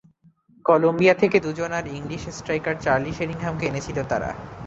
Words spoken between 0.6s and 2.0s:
Colombia থেকে দুজন আর